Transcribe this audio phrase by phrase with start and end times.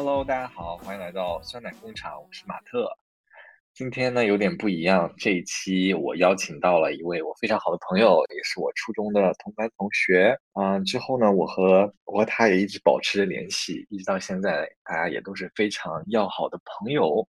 [0.00, 2.88] Hello，大家好，欢迎来到酸奶工厂，我是马特。
[3.74, 10.38] 今天呢有点不一样，这一期我邀请到了一位我非常好的朋友，也是我初中的同班同学。
[10.54, 17.26] 嗯，之后呢，我和我和他也一直保持着联系，一直到现在，大家也都是非常要好的朋友。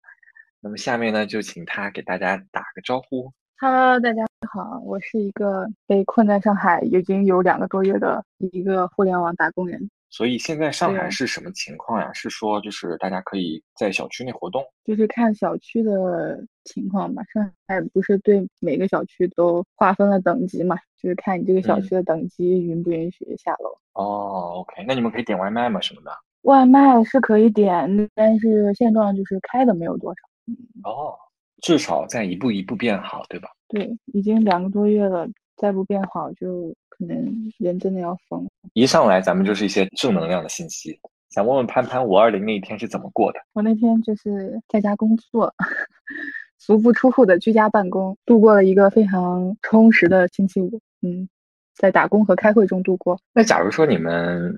[0.59, 3.33] 那么下面呢，就请他给大家打个招呼。
[3.57, 9.89] Hello，大家好，我是一个被困在上海已经有两个多月的一个互联网打工人。
[10.09, 12.11] 所以现在上海是什么情况呀？
[12.13, 14.63] 是说就是大家可以在小区内活动？
[14.83, 17.23] 就是看小区的情况吧。
[17.33, 20.75] 上海不是对每个小区都划分了等级嘛？
[21.01, 23.69] 就是看你这个小嗯区的等级允不允许下楼。
[23.93, 25.79] 哦，OK，那你们可以点外卖吗？
[25.79, 26.11] 什么的？
[26.43, 30.89] 外卖是可以点，但是现状就是开的没有多少。
[30.89, 31.13] 哦，
[31.61, 33.49] 至少在一步一步变好，对吧？
[33.67, 38.49] 对，已经两个多月了，再不变好，就可能人真的要疯了。
[38.73, 40.99] 一上来咱们就是一些正能量的信息。
[41.29, 43.39] 想问问潘潘，五二零那一天是怎么过的？
[43.53, 45.53] 我那天就是在家工作，
[46.59, 50.79] 足不出户的居家办公，度过了一个非常充实的星期五。
[51.01, 51.29] 嗯，
[51.75, 53.17] 在打工和开会中度过。
[53.33, 54.53] 那假如说你们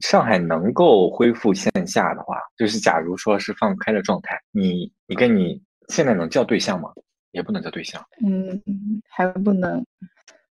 [0.00, 6.90] 上海能够恢复线下的话，就是假如说是放开的状态，你你跟你现在能叫对象吗？
[7.32, 8.62] 也不能叫对象，嗯，
[9.08, 9.82] 还不能，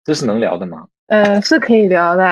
[0.06, 0.88] 这是能聊的吗？
[1.08, 2.24] 呃，是可以聊的，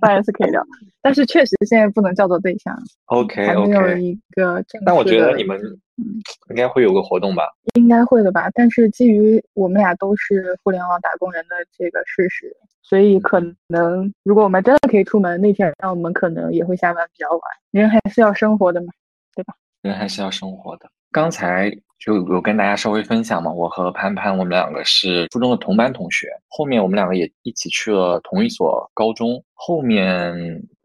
[0.00, 0.62] 当然是可以聊，
[1.00, 4.82] 但是确实现在不能叫做对象，OK 还没有一个正式的。
[4.86, 5.58] 但我觉得你们
[5.96, 7.42] 嗯应该会有个活动吧？
[7.74, 17.40] 应该会的吧，但是基于我们俩都是互联网打工人的这个事实，所以可能如果我们真的可以出门，那天我们可能也会下班比较晚。
[17.70, 18.92] 人还是要生活的嘛。
[19.32, 20.90] 对吧人还是要生活的。
[21.12, 30.32] 刚才就有跟大家稍微分享嘛，我和潘潘我们两个是初中的同班同学，后面我们两个也一起去了同一所高中，后面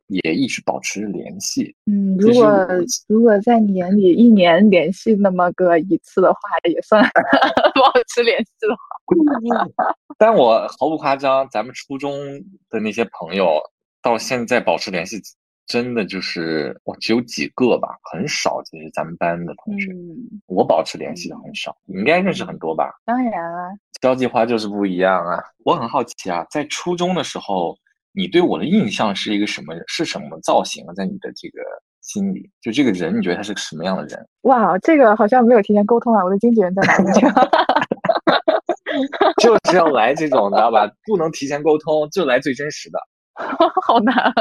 [0.08, 1.76] 也一直保持着联系。
[1.86, 2.68] 嗯，如果
[3.08, 6.40] 如果在你眼里一年联系那么个一次的话，
[6.70, 7.02] 也算
[7.76, 9.96] 保持联系的话。
[10.18, 12.20] 但我毫不夸张，咱们初中
[12.70, 13.62] 的那些朋友
[14.02, 15.22] 到现在保持联系，
[15.68, 18.62] 真的就是我，只有几个吧，很少。
[18.64, 22.92] 其实咱们班的同学，嗯，我保持联系的很少，你应该认识很多吧？
[23.06, 23.70] 当然啊，
[24.02, 25.40] 交际花就是不一样啊！
[25.64, 27.76] 我很好奇啊，在初中的时候，
[28.12, 29.74] 你对我的印象是一个什么？
[29.88, 30.94] 是什么造型啊？
[30.94, 31.62] 在你的这个
[32.02, 34.28] 心里，就这个人，你觉得他是个什么样的人？
[34.42, 37.26] 哇，这个好像没有提前沟通啊，我的经纪人在哪里去？
[39.42, 40.88] 就是要来这种，你知道吧？
[41.06, 43.00] 不能提前沟通，就来最真实的。
[43.86, 44.32] 好难啊！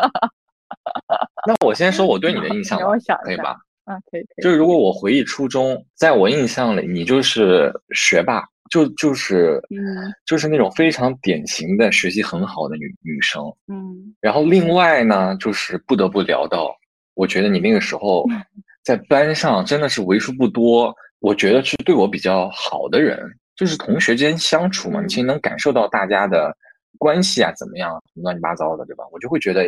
[1.47, 2.78] 那我先说我对你的印象
[3.25, 3.56] 可以吧？
[3.84, 4.43] 啊，可以可以。
[4.43, 13.43] 就是如果我回忆初中，在我印象里，你就是学霸，就就是嗯就是那种非常典型的学习很好的女女生。
[13.69, 16.75] 嗯然后另外呢，就是不得不聊到，
[17.15, 18.25] 我觉得你那个时候
[18.82, 23.19] 在班上真的是为数不多，我觉得是对我比较好的人，
[23.56, 26.56] 就是同学之间相处嘛，嗯你其实能感受到大家的
[26.99, 29.05] 关系啊怎么样，乱七八糟的，对吧？
[29.12, 29.62] 我就会觉得，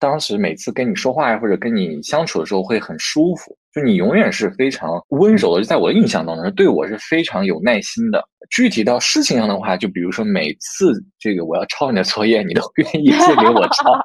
[0.00, 8.26] 当时每次跟你说话呀，或者跟你相处的时候会很舒服，就你永远是非常温柔的，就在我的印象当中，对我是非常有耐心的。
[8.48, 13.92] 具体到事情上的话，就比如说每次这个我要抄你的作业，你都愿意借给我抄。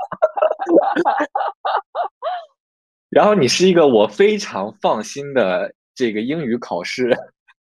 [3.09, 7.17] 然后你是一个我非常放心的这个英语考试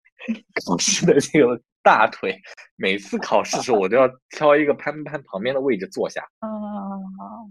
[0.67, 2.37] 考试的这个大腿，
[2.77, 6.23] 每次考试的时候我都要挑一个潘潘旁边的位置坐下。
[6.41, 6.49] 啊，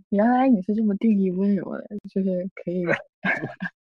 [0.09, 2.85] 原来你是这么定义温柔的，就是可以。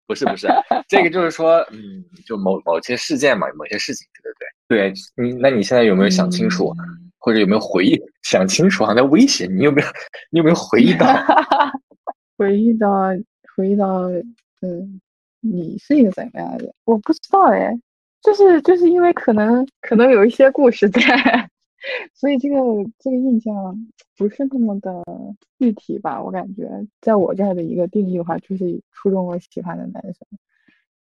[0.07, 0.47] 不是不是，
[0.87, 4.31] 这个就是说，嗯，就某某些事件嘛，某些事情，对
[4.69, 8.85] 对对，对你，那你现在有没有想清楚，嗯或者有没有回忆想清楚？
[8.85, 9.89] 好像在威胁你，有没有？
[10.31, 11.07] 你有没有回忆到？
[12.37, 12.91] 回忆到
[13.57, 14.11] 回忆到，
[14.61, 15.01] 嗯，
[15.41, 16.75] 你是一个怎么样的人？
[16.85, 17.73] 我不知道哎，
[18.25, 21.01] 就是就是因为可能可能有一些故事在，
[22.15, 22.57] 所以这个
[22.99, 23.53] 这个印象
[24.17, 24.91] 不是那么的
[25.59, 26.21] 具体吧？
[26.23, 26.67] 我感觉
[27.03, 30.27] 在我这儿的一个定义的话，就是初中我喜欢的男生，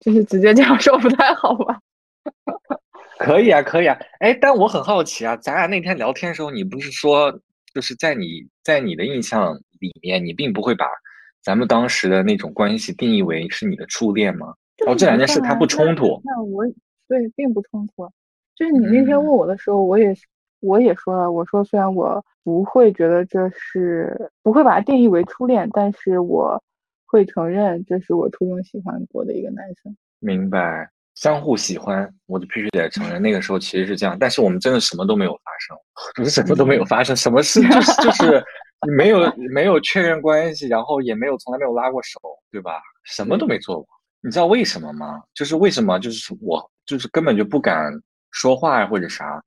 [0.00, 1.78] 就是直接这样说不太好吧？
[3.20, 3.98] 可以啊，可以啊。
[4.20, 7.30] 哎，但我很好奇啊，咱俩那天聊天的时候，你不是说，
[7.74, 10.86] 就是在你在你的印象里面，你并不会把
[11.42, 14.54] 咱们当时的那种关系定义为是你的初恋吗？
[14.86, 16.18] 哦，这两件事它不冲突。
[16.24, 16.64] 那我
[17.10, 18.08] 对并不冲突，
[18.54, 20.14] 就是你那天问我的时候，我也
[20.60, 26.62] 我也说了，我说虽然我不会觉得这是不会把它定义为初恋，但是我
[27.06, 29.96] 会承认这是我初中喜欢过的一个男生。
[30.20, 35.76] 明白，相互喜欢，我就必须得承认，那个时候其实是这样，但是我们真的什么都没有发生，
[36.14, 38.44] 不是什么都没有发生，什么事就 是就是
[38.96, 39.20] 没有
[39.52, 42.20] 没有确认关系，然后也没有从来没有拉过手，
[42.52, 42.80] 对吧？
[43.02, 43.88] 什么都没做过。
[44.22, 45.22] 你知道为什么吗？
[45.34, 45.98] 就是为什么？
[45.98, 47.92] 就是我就是根本就不敢
[48.30, 49.42] 说话呀或者啥。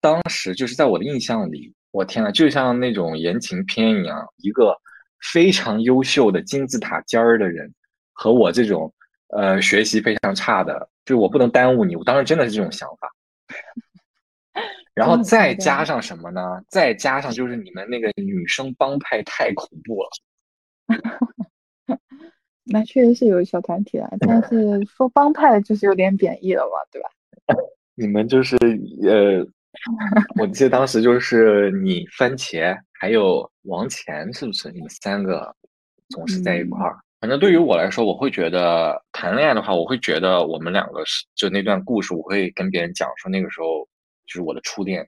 [0.00, 4.74] 当时就是在我的印象里，我天呐，就像那种言情片一样，一个
[5.32, 7.72] 非常优秀的金字塔尖儿的人，
[8.12, 8.92] 和我这种
[9.36, 11.96] 呃学习非常差的，就是我不能耽误你。
[11.96, 13.12] 我当时真的是这种想法。
[14.94, 16.40] 然后再加上什么呢？
[16.68, 20.08] 再加上就是你们那个女生帮派太恐怖了。
[22.70, 27.08] 那确实是有小团体啊，但是说帮派就是有点贬义了嘛，对吧？
[27.96, 28.56] 你们就是
[29.02, 29.44] 呃，
[30.38, 34.70] 我记得当时就是你番茄还有王钱，是不是？
[34.70, 35.54] 你们三个
[36.10, 36.96] 总是在一块儿。
[37.20, 43.84] 反正对于我来说，我会觉得谈恋爱的话，我会觉得我们两个是就那段故事，我会跟别人讲说那个时候
[44.26, 45.04] 就是我的初恋，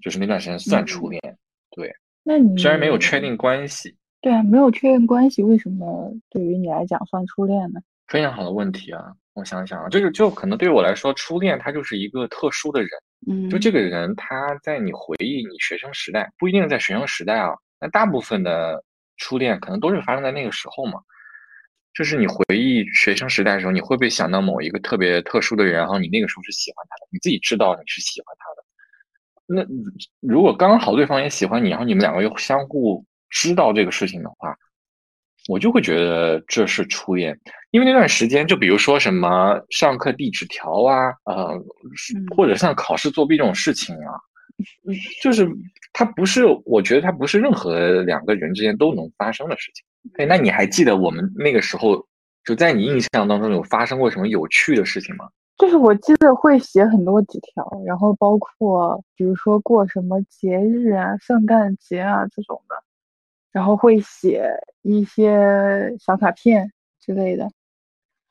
[0.00, 1.20] 就是那段时间算初恋。
[1.74, 1.92] 对，
[2.22, 3.96] 那你虽然没有确定关系。
[4.22, 7.80] 对啊，没有确认关系，为什么对于你来讲算初恋呢？
[8.06, 9.12] 非常好的问题啊！
[9.32, 12.88] 我想想啊，就是就可能对于我来说，初恋他就是一个特殊的人。
[13.26, 18.84] 嗯，就这个人，他在你回忆你学生时代，不一定在学生时代啊，那大部分的
[19.16, 21.00] 初恋可能都是发生在那个时候嘛。
[21.92, 29.66] 就是你回忆学生时代的时候，你会不会想到某一个特别特殊的人，然后你那个时候是喜欢他的，你自己知道你是喜欢他的。
[29.66, 29.66] 那
[30.20, 33.04] 如果刚好对方也喜欢你，然后你们两个又相互。
[33.32, 34.54] 知道这个事情的话，
[35.48, 37.36] 我就会觉得这是初恋，
[37.72, 41.58] 因为那段时间，就比如说什么上课递纸条啊，呃，
[42.36, 44.14] 或者像考试作弊这种事情啊，
[45.22, 45.48] 就是
[45.92, 49.84] 它不是，我觉得它不是任何两个人之间都能发生的事情。
[50.18, 52.06] 哎，那你还记得我们那个时候，
[52.44, 55.28] 就在你印象当中有发生过什么有趣的事情吗？
[55.58, 62.74] 就是我记得会写很多纸条，然后包括比如说过什么节日啊、圣诞节啊这种的。
[63.52, 64.48] 然后会写
[64.80, 67.50] 一些小卡片之类的。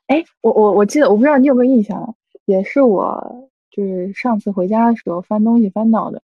[0.08, 2.14] 哎，我我我记得，我不知道你有没有印象，
[2.44, 6.20] 也是我就是上次回家的时候翻东西翻到的，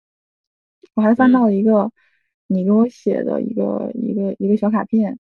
[0.95, 1.89] 我还翻到了一个
[2.47, 5.17] 你给我写的一个一个一个小卡片。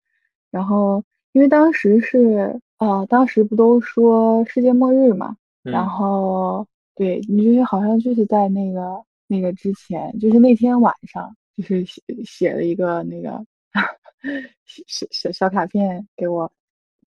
[0.51, 6.65] 然后因为当时是呃，当时不都说世界末日嘛，然后
[6.95, 13.43] 对，你就是好像就是在那个那个之前，就是那天晚上，就是写写了一个那个。
[14.65, 16.51] 小小小卡片给我，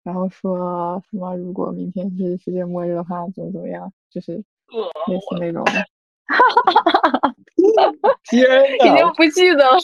[0.03, 5.73] 然后说什么如果明天是世界末日的话，怎么怎么样，就是类似那种的。
[8.25, 9.79] 天呐，已经不记得了。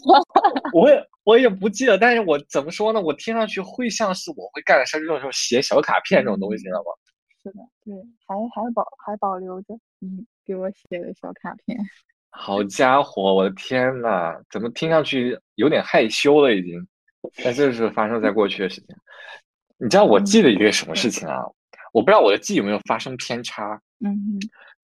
[0.73, 3.01] 我也我也不记得，但是我怎么说呢？
[3.01, 6.87] 我听上去会像是我会干的事，这种时候写小卡片这种东西，知道吗？
[7.43, 7.95] 是的，对，
[8.27, 11.79] 还还保还保留着，嗯，给我写的小卡片。
[12.31, 16.87] 好家伙，我的天呐，怎么听上去有点害羞了已经？
[17.45, 18.97] 但这是发生在过去的事情。
[19.77, 21.43] 你知道我记得一个什么事情啊？
[21.93, 23.81] 我不知道我的记忆有没有发生偏差。
[24.05, 24.39] 嗯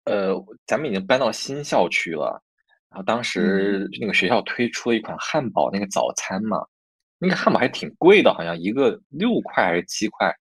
[0.06, 0.34] 呃，
[0.66, 2.42] 咱们已经搬到新校区了，
[2.90, 6.66] 然后当时那个学校推出了一款汉堡，那个早餐嘛，
[7.20, 10.34] 那个汉堡还挺贵的，好像一个六块还是七块。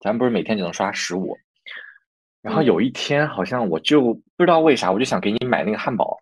[0.00, 1.36] 咱不是每天只能刷十五。
[2.40, 6.16] 然后有一天，好像我就不知道为啥，我就想给你买那个汉堡，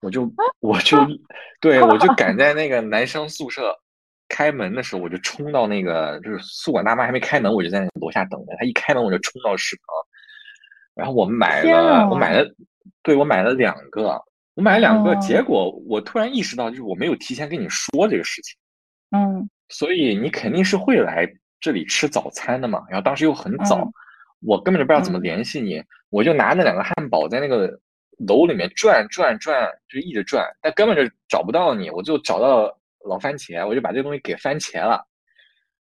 [0.00, 0.98] 我就我就
[1.60, 3.74] 对我就 赶在那个男生宿舍。
[4.30, 8.54] 开门的时候，我就冲到那个，就是宿管大妈还没开门，我就在那楼下等着。
[8.58, 9.84] 她一开门，我就冲到食堂，
[10.94, 12.46] 然后我买了，我买了，
[13.02, 15.16] 对我买了两个，我买了两个。
[15.16, 18.54] 结果我突然意识到，就是我没有提前跟你说这个事情，
[19.12, 21.26] 嗯，所以你肯定是会来
[21.58, 22.84] 这里吃早餐的嘛。
[22.90, 23.90] 然后当时又很早，
[24.42, 27.80] 我根本就不知道怎么联系你，我就拿那两个汉堡在那个
[28.26, 32.76] 楼里面转转转，就一直转，但根本就找不到你，我就找到。
[33.04, 35.02] 老番茄，我就把这个东西给番茄了。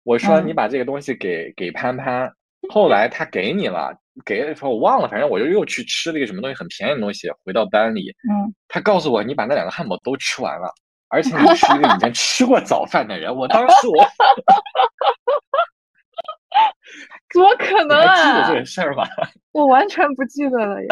[0.04, 2.32] 我说你把这个东西给给潘潘，
[2.70, 10.72] 后来他给你了，给的时候我忘了，反正我就又去吃了一个什么东西很便宜的东西，回到班里，嗯，他告诉我你把那两个汉堡都吃完了，
[11.08, 13.34] 而且你是一个以前吃过早饭的人。
[13.34, 14.04] 我当时我，
[17.34, 18.15] 怎么可能啊？
[18.15, 19.08] 记得这个事儿吧？
[19.54, 20.89] 我完全不记得了耶。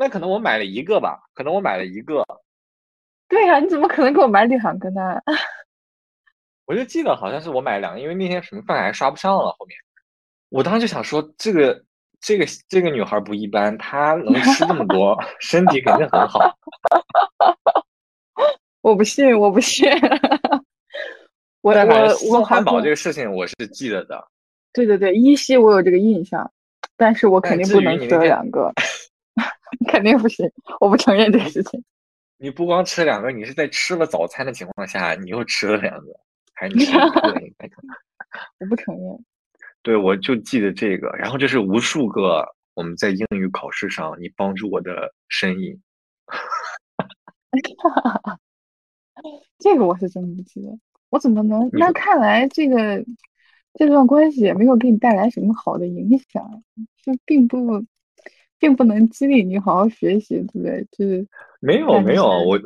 [0.00, 2.24] 那可能我买了一个吧，可能我买了一个。
[3.28, 5.20] 对呀，你怎么可能给我买两个呢？
[6.64, 9.54] 我就记得好像是我买两个，因为那天什么饭还刷不上了。
[9.58, 9.76] 后面
[10.48, 11.84] 我当时就想说，这个
[12.18, 16.40] 这个这个女孩不一般，她能吃这么多， 身体肯定很好。
[18.80, 19.86] 我不信，我不信。
[21.60, 24.28] 我我我汉堡这个事情我是记得的。
[24.72, 26.50] 对对对，依稀我有这个印象，
[26.96, 28.72] 但是我肯定不能吃两个，
[29.88, 31.82] 肯定不行，我不承认这个事情。
[32.38, 36.06] 你不光吃了两个，你是在吃了早餐的情况下，你又吃了两个，
[36.54, 37.06] 还是你吃了
[37.42, 37.68] 一个？
[38.60, 39.24] 我不承认。
[39.82, 45.80] 对，我就记得这个，然后这是无数个我们在英语考试上你帮助我的身影。
[49.58, 50.78] 这个我是真不记得，
[51.10, 51.68] 我怎么能？
[51.72, 53.04] 那看来这个
[53.74, 56.62] 这段关系也没有给你带来什么好的影响，
[57.02, 57.84] 就并不
[58.60, 60.86] 并不能激励你好好学习，对不对？
[60.92, 61.26] 就是
[61.60, 62.56] 没有没有，我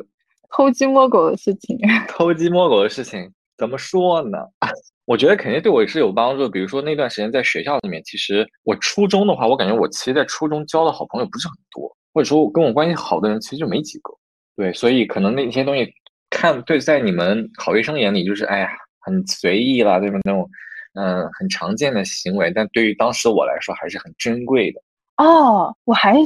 [0.51, 1.79] 偷鸡摸狗的事情。
[2.09, 4.39] 偷鸡摸狗的事情怎么说呢？
[5.07, 6.49] 我觉得肯定对我是有帮助。
[6.49, 14.13] 比如说那段时间在学校里面，其实我初中的话，我感觉我其实，在初中交的好朋友不是很多，或者说我跟我关系好的人其实就没几个。
[14.57, 15.87] 对，所以可能那些东西
[16.31, 18.69] 看对，在你们考学生眼里就是哎呀
[19.01, 20.19] 很随意啦，对吧？
[20.25, 20.49] 那种
[20.95, 24.81] 嗯、呃很常见的行为，但对于当时我来说还是很珍贵的。
[25.17, 26.17] 哦，我还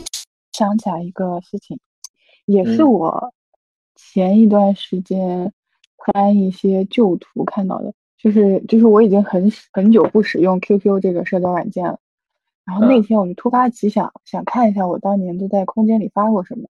[0.53, 1.79] 想起来一个事情，
[2.47, 2.93] 也是嗯。
[2.93, 3.33] 我
[3.95, 5.53] 前一段时间
[6.13, 11.99] 翻一些旧图看到的，就是就是我已经很很久不使用 QQ 这个社交软件了，
[12.65, 13.03] 然后那嗯。
[13.03, 16.67] 天我就突发奇想，想看一下我当年都在空间里发过什么，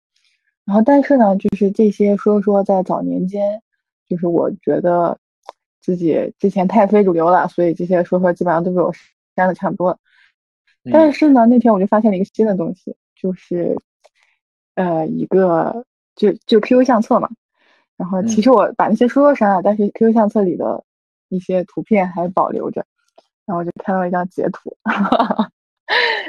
[0.66, 3.62] 然后但是呢，就是这些说说在早年间，
[4.08, 5.18] 就是我觉得
[5.82, 8.94] 自己之前太非主流了，所以这些说说基本上都被我
[9.36, 9.98] 删的差不多了。
[10.92, 13.76] 但嗯是呢，那天我就发现了一个新的东西，就是
[14.76, 15.86] 呃一个
[16.16, 17.30] 就就 QQ 相册嘛。
[17.96, 20.84] 然后其嗯实我把那些说说删了，但是 QQ 相册里的
[21.30, 22.86] 一些图片还保留着。
[23.46, 24.76] 然后我就看到一张截图，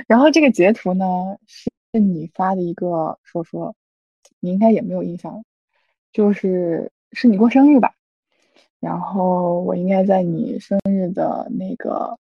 [0.08, 1.04] 然后这个截图呢
[1.46, 1.70] 是
[2.00, 3.74] 你发的一个说说，
[4.40, 5.44] 你应该也没有印象，
[6.12, 7.94] 就是是你过生日吧？
[8.80, 12.18] 然后我应该在你生日的那个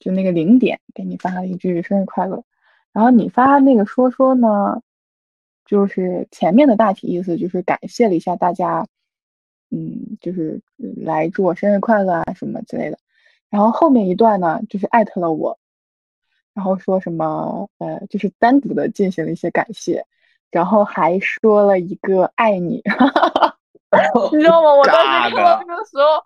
[0.00, 2.42] 就那个零点给你发了一句生日快乐，
[2.92, 4.80] 然后你发那个说说呢，
[5.64, 8.86] 就是前面的大体意思就是感谢了一下大家，
[9.70, 10.60] 嗯，就是
[10.96, 12.98] 来祝我生日快乐啊什么之类的，
[13.50, 15.58] 然后后面一段呢就是艾特了我，
[16.54, 20.06] 然后说什么呃就是单独的进行了一些感谢，
[20.50, 22.82] 然后还说了一个爱你。
[24.32, 24.72] 你知道吗？
[24.72, 26.22] 我当时看到的这个时候，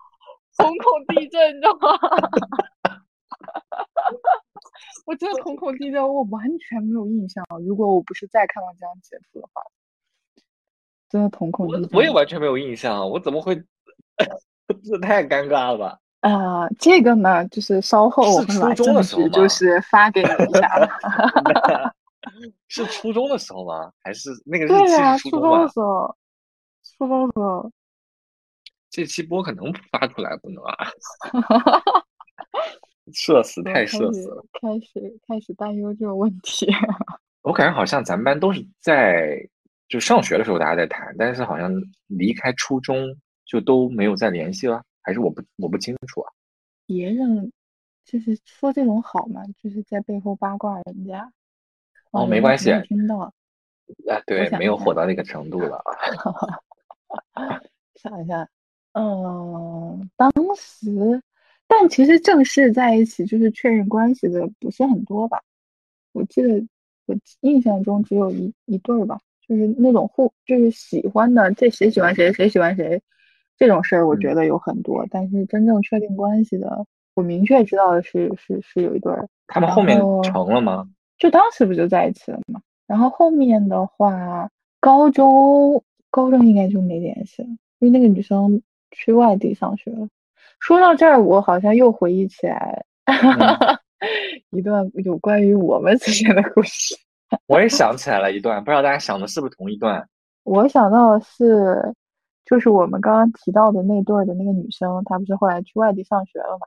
[0.55, 1.97] 瞳孔地震，你知道吗？
[5.05, 7.43] 我真的瞳孔地震，我完全没有印象。
[7.65, 9.61] 如果我不是再看到这样截图的话，
[11.09, 11.91] 真的瞳孔我地震。
[11.97, 13.55] 我也完全没有印象，我怎么会？
[14.83, 15.99] 这 太尴尬了吧？
[16.21, 20.69] 啊、这个呢，就是稍后我是会把初中的时候证据就是发给你一下。
[22.67, 23.91] 是初中的时候吗？
[24.01, 25.67] 还是那个日对期呀、初中的？
[25.69, 26.15] 时候，
[26.97, 27.71] 初中的时候，
[28.89, 30.75] 这期播可能发出来不能啊？
[33.13, 34.43] 社死太社死了。
[34.61, 36.67] 开始开始担忧这个问题。
[37.43, 39.37] 我感觉好像咱们班都是在
[39.87, 41.71] 就上学的时候大家在谈，但是好像
[42.07, 46.31] 离开初中就都没有再联系了，还是我不我不清楚啊。
[46.87, 47.51] 别人
[48.03, 51.31] 就是说这种好嘛，就是在背后八卦人家。
[52.11, 53.17] 哦哦，没关系听到。
[53.17, 53.31] 啊，
[54.25, 55.77] 对，没有火到那个程度了
[57.33, 57.59] 啊。
[57.95, 58.47] 想一下，
[58.93, 61.21] 嗯，当时，
[61.77, 65.41] 但其实正式在一起就是确认关系的不是很多吧？
[66.13, 66.65] 我记得
[67.05, 73.01] 我印象中只有一一对儿吧，就是那种互就是喜欢的，这谁喜欢谁，谁喜欢谁，
[73.57, 80.87] 这种事儿我觉嗯得有很多，但是真正确定关系的，我明确知道的是是是有一对儿，他们后面后成了吗？
[81.17, 82.61] 就当时不就在一起了吗？
[82.87, 90.07] 然后后面的话，高中高中应该就没联系了，因为那个女生去外地上学了。
[90.65, 93.77] 说到这儿，我好像又回忆起来嗯
[94.49, 96.95] 一段有关于我们之间的故事。
[97.45, 100.09] 我也想起来了一段，不知道大家想的是不是同一段？
[100.41, 101.93] 我想到的是，
[102.45, 106.65] 就是我们刚刚提到的那对儿的那个女生，她不是后来去外地上学了嘛？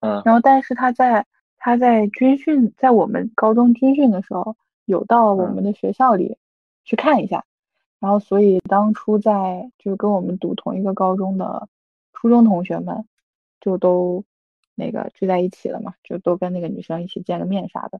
[0.00, 1.24] 嗯然后，但是她在
[1.56, 4.54] 她在军训，在我们高中军训的时候，
[4.84, 6.36] 有到我嗯们的学校里
[6.84, 7.42] 去看一下。
[8.00, 11.66] 然后，所以当初在就是跟我们读同一个高中的
[12.12, 13.06] 初中同学们，
[13.64, 14.22] 就都
[14.74, 17.98] 那个聚在一起了嘛，就都跟那个女生一起见个面啥的。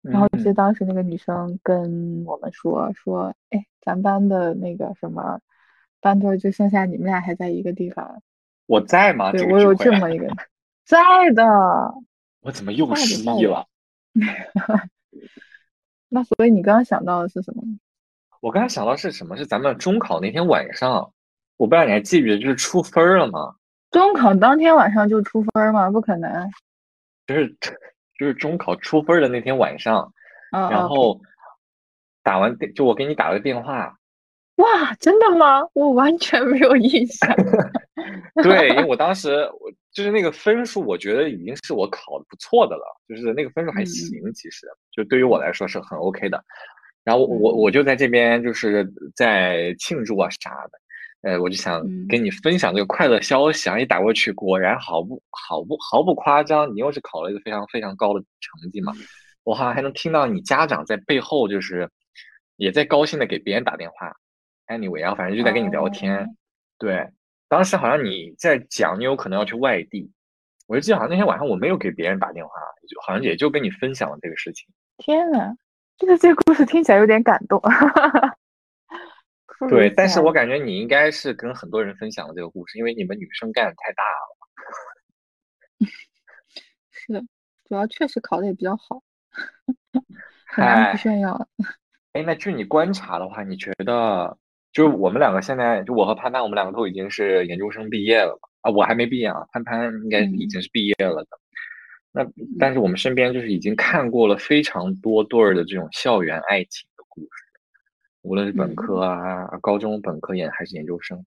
[0.00, 5.40] 然后是嗯当时那个女生跟我们说说，哎，咱班的那个什么
[6.00, 8.22] 班队就剩下你们俩还在一个地方。
[8.66, 9.30] 我在吗？
[9.32, 10.26] 对我有这么一个，
[10.86, 10.98] 在
[11.34, 11.44] 的。
[12.40, 13.66] 我怎么又失忆了？
[16.08, 17.62] 那所以你刚刚想到的是什么？
[18.40, 19.36] 我刚才想到是什么？
[19.36, 21.12] 是咱们中考那天晚上，
[21.58, 23.54] 我不知道你还记不记得，就是出分儿了吗？
[23.92, 25.88] 中考当天晚上就出分吗？
[25.90, 26.50] 不可能。
[27.26, 27.48] 就是
[28.18, 30.12] 就是中考出分儿的那天晚上，
[30.50, 31.20] 啊，然后
[32.24, 33.96] 打完电，就我给你打了个电话，
[34.56, 35.62] 哇，真的吗？
[35.74, 37.32] 我完全没有印象。
[38.42, 39.30] 对，因为我当时
[39.60, 46.42] 我就是那个分数，我觉得已经是我考的不错的了，就是那个分数还行，其实就对于我来说是很 OK 的。
[47.04, 50.78] 然后我我就在这边就是在庆祝啊啥的，
[51.22, 53.78] 呃，我就想跟你分享这个快乐消息啊！
[53.78, 58.92] 一打过去，果然毫不毫不毫不夸张，你又是考了一个非常非常高的成绩嘛。
[59.44, 61.88] 我好像还能听到你家长在背后就是
[62.56, 64.12] 也在高兴的给别人打电话。
[64.66, 66.36] Anyway，然后反正就在跟你聊天。
[66.78, 67.08] 对，
[67.48, 70.10] 当时好像你在讲你有可能要去外地，
[70.66, 72.50] 我就记得好像那天晚上我没有给别人打电话，
[72.88, 74.66] 就好像也就跟你分享了这个事情。
[74.98, 75.54] 天呐，
[75.98, 77.60] 就是这个故事听起来有点感动。
[79.68, 85.88] 对，但是我感觉你应该是跟很多人分享了这个故事，因为你们女生干的太大了。
[86.90, 87.20] 是的，
[87.64, 89.02] 主要确实考的也比较好。
[90.46, 91.46] 很难不炫耀了。
[92.12, 94.36] 哎，那据你观察的话，你觉得
[94.72, 101.38] 就是我们两个现在，就我和潘潘，我们两个都已经是研究生毕业了啊，我还没毕业啊，潘潘应该已经是毕业了的。
[102.12, 102.26] 那
[102.58, 107.41] 但是我们身边就是已经看过了非常多对儿的这种校园爱情的故事，
[108.22, 111.24] 无论是本科啊、高中本科研还是研究生。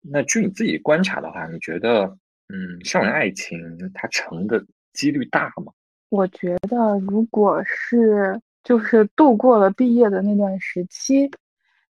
[0.00, 2.04] 那据你自己观察的话，你觉得
[2.48, 3.58] 嗯，校园爱情
[3.92, 5.72] 它成的几率大吗？
[6.08, 11.30] 我觉得，如果是就是度过了毕业的那段时期，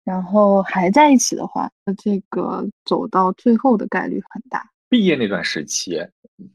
[0.03, 4.71] 然后还在一起的话，那这个走到最后的概率很大。
[4.87, 5.99] 毕业那段时期，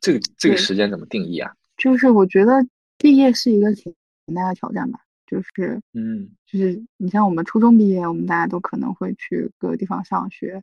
[0.00, 1.52] 这个这个时间怎么定义啊？
[1.76, 2.66] 就是我觉得
[2.96, 3.92] 毕业是一个挺
[4.34, 5.00] 大的挑战吧。
[5.30, 10.60] 就是嗯，就是你像我们初中毕业，我们大家都可能会去各个地方上学，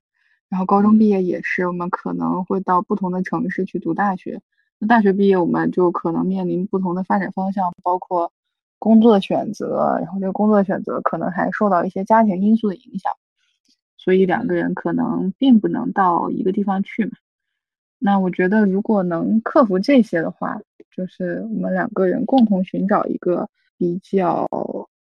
[0.49, 4.41] 然后高中毕业也是，我们可能会到不同的城市去读大学。
[4.77, 8.33] 那大学毕业，我们就可能面临不同的发展方向，包括
[8.77, 13.11] 工作的选择，然后这个工作的选择可能还受到一些家庭因素的影响，
[13.97, 17.11] 所以两个人可能并不能到一个地方去嘛。
[17.99, 20.59] 那我觉得，如果能克服这些的话，
[20.91, 24.47] 就是我们两个人共同寻找一个比较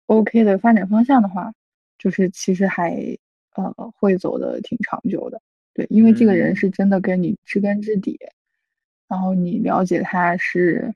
[0.07, 1.53] OK 的发展方向的话，
[1.97, 3.17] 就是其实还
[3.55, 5.41] 呃会走的挺长久的。
[5.73, 8.19] 对，因为这个人是真的跟你知根知底。
[9.07, 10.93] 然后你了解他是，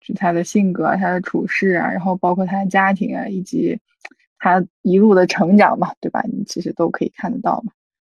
[0.00, 3.80] 就他的性格、他的处事啊，然后包括他的家庭啊，以及
[4.38, 6.22] 他一路的成长嘛，对吧？
[6.30, 7.72] 你其实都可以看得到嘛。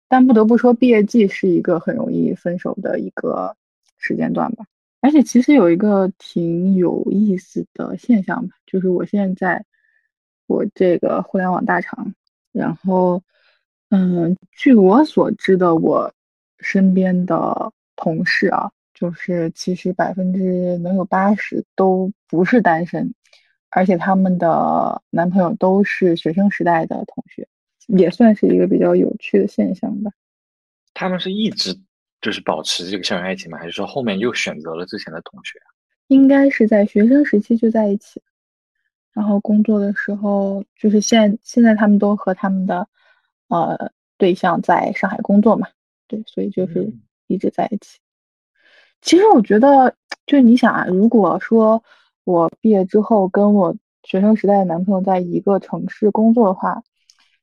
[0.07, 3.55] 但不得不说，毕业季是一个很容易分手的一个
[3.97, 4.65] 时间段吧。
[5.01, 9.65] 而且其实有一个挺有意思的现象吧，就是我现在
[10.47, 12.13] 我这个互联网大厂，
[12.51, 13.21] 然后
[13.89, 16.13] 嗯，据我所知的，我
[16.59, 18.71] 身边的同事啊。
[18.99, 23.13] 就是其实百分之能有八十都不是单身，
[23.69, 27.47] 而且他们的男朋友都是学生时代的同学，
[27.85, 30.11] 也算是一个比较有趣的现象吧。
[30.95, 31.79] 他们是一直
[32.21, 33.57] 就是保持这个校园爱情吗？
[33.57, 35.59] 还是说后面又选择了之前的同学？
[36.07, 38.21] 应该是在学生时期就在一起，
[39.13, 42.87] 然后工作的时候就是现现在他们都和他们的
[43.49, 45.67] 呃对象在上海工作嘛，
[46.07, 46.93] 对，所以就是
[47.27, 47.99] 一直在一起。
[49.01, 51.83] 其实我觉得，就是你想啊，如果说
[52.23, 56.81] 我毕业之后跟我学生时代的男朋友在一个城市工作的话，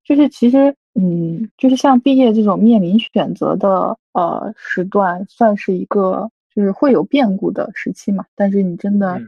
[0.05, 8.25] 就是其实，嗯，就是像毕业这种面临选择的呃时段，算是一个就是会有变故的时期嘛。
[8.35, 9.21] 但是你真的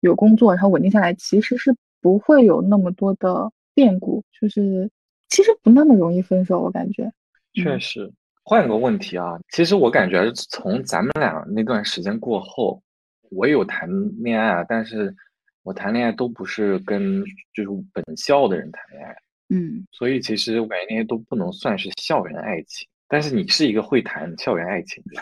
[0.00, 4.90] 有工作，然后稳定下来，其实是不会有那么多的变故，就是
[5.28, 7.10] 其实不那么容易分手，我感觉。
[7.54, 8.12] 确实。
[8.44, 12.82] 换个问题啊，其实我感觉从咱们俩那段时间过后，
[13.30, 13.86] 我有谈
[14.22, 15.14] 恋爱，但是
[15.62, 19.14] 我谈恋爱都不是跟就是本校的人谈恋爱，
[19.48, 22.88] 嗯，所以其实我感觉那些都不能算是校园爱情。
[23.08, 25.20] 但是你是一个会谈校园爱情的，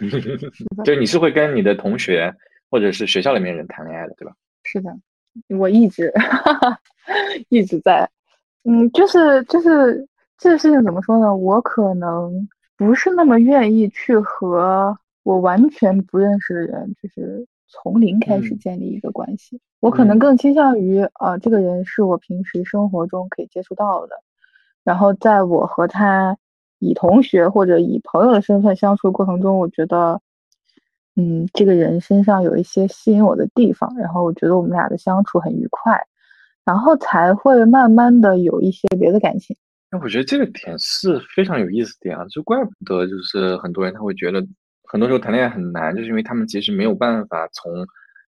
[0.00, 0.82] 对吧？
[0.84, 2.34] 就你是会跟你的同学
[2.70, 4.34] 或者是学校里面人谈恋爱的，对吧？
[4.64, 4.90] 是的，
[5.56, 6.12] 我一直
[7.48, 8.08] 一直在，
[8.64, 10.06] 嗯，就是就是。
[10.38, 11.36] 这个事情怎么说呢？
[11.36, 19.58] 我可能不是那么愿意去和我完全不认识的人，就是从零开始建立一个关系。
[19.80, 24.14] 我可能更倾向于，啊，这个人是我平时生活中可以接触到的，
[24.84, 26.36] 然后在我和他
[26.78, 30.20] 以同学或者以朋友的身份相处的过程中，我觉得，
[31.16, 35.98] 嗯，这个人身上有一些吸引我的地方，然后我觉得我们俩的相处很愉快，
[36.64, 39.56] 然后才会慢慢的有一些别的感情。
[39.90, 44.40] 那我觉得这个点是非常有意思的点啊，就怪不得就是很多人他会觉得，
[44.92, 47.72] 很多时候谈恋爱很难，就是因为他们其实没有办法从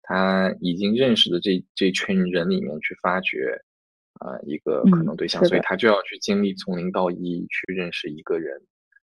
[0.01, 3.57] 他已经认识的这这群人里面去发掘
[4.19, 8.61] 呃一个可能对象，所以他就要去经历从零到一去认识一个人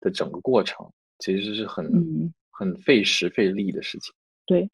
[0.01, 4.15] 的整个过程，其实是很很费时费力的事情。
[4.47, 4.71] 对，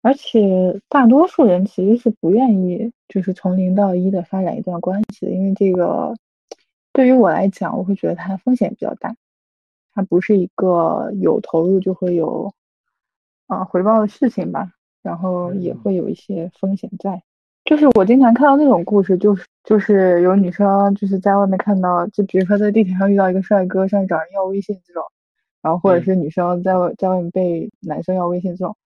[0.00, 6.14] 而且大多数人其实是不愿意就是从零到一的发展一段关系的，因为这个
[6.92, 9.12] 对于我来讲，我会觉得它风险比较大，
[9.94, 12.52] 它不是一个有投入就会有
[13.46, 14.72] 啊回报的事情吧。
[15.02, 17.20] 然后也会有一些风险在，
[17.64, 25.02] 就是我经常看到那种故事，就是就是有女生就是在外面看到，就比如说在地铁上遇到一个帅哥上去找人要微信这种，
[25.60, 28.76] 然后或者是女生在外在外面被男生要微信这种，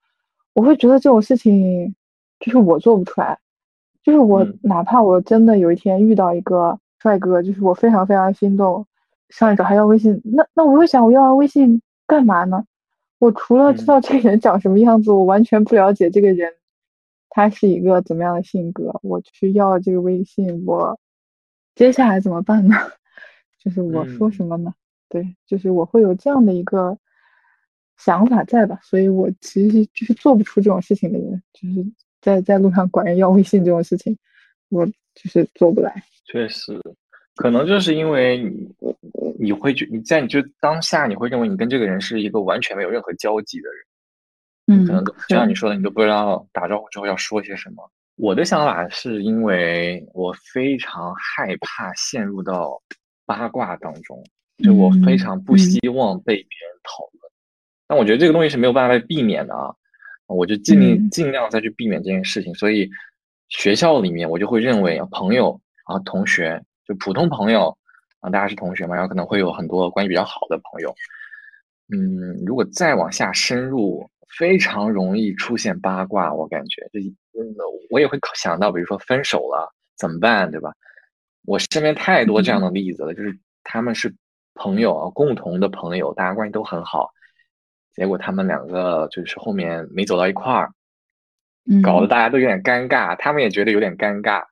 [0.54, 1.94] 我会觉得这种事情
[2.40, 3.38] 就是我做不出来，
[4.02, 8.86] 就是我哪怕我真的有一天遇到一个帅哥，就是我非常非常心动，
[9.30, 12.64] 上来找他要微信，那那我会想我要微信干嘛呢？
[13.18, 16.52] 我除了知道这个人长什么样子，我完全不了解这个人，
[17.30, 19.00] 他是一个怎么样的性格。
[19.02, 20.98] 我去要这个微信，我
[21.74, 22.76] 接下来怎么办呢？
[23.58, 24.74] 就是我说什么呢？
[25.08, 26.98] 对，就是我会有这样的一个
[27.96, 28.78] 想法在吧？
[28.82, 31.86] 所以我其实就是做不出这种事情的人，就是
[32.20, 34.16] 在在路上管人要微信这种事情，
[34.68, 36.02] 我就是做不来。
[36.26, 36.78] 确实。
[37.36, 38.74] 可能就是因为你，
[39.38, 47.88] 你会觉你在你就当下你会认为你跟这个人是一个完全没有任何交集的人，嗯，可能就像你说的，你都不知道打招呼之后要说些什么。
[48.16, 52.80] 我的想法是因为我非常害怕陷入到
[53.26, 54.24] 八卦当中，
[54.64, 57.30] 就我非常不希望被别人讨论。
[57.86, 59.74] 但我觉得这个东西是没有办法避免的啊，
[60.26, 62.54] 我就尽力尽量再去避免这件事情。
[62.54, 62.90] 所以
[63.50, 66.62] 学校里面我就会认为朋友啊同学。
[66.86, 67.76] 就普通朋友
[68.20, 70.94] 啊，大家是同学嘛，然后可能会有很多关系比较好的朋友。
[71.92, 76.32] 嗯，如果再往下深入，非常容易出现八卦。
[76.32, 77.00] 我感觉，就
[77.90, 80.72] 我也会想到，比如说分手了怎么办，对吧？
[81.44, 84.12] 我身边太多这样的例子了，就是他们是
[84.54, 87.10] 朋友啊，共同的朋友，大家关系都很好，
[87.94, 90.72] 结果他们两个就是后面没走到一块儿，
[91.84, 94.42] 搞得大家都有点尴尬，他们也觉得有点尴尬。